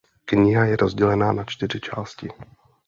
[0.25, 2.29] Kniha je rozdělena na čtyři části.